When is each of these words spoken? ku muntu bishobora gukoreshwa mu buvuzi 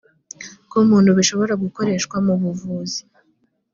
ku 0.69 0.75
muntu 0.89 1.09
bishobora 1.17 1.53
gukoreshwa 1.63 2.15
mu 2.25 2.33
buvuzi 2.41 3.01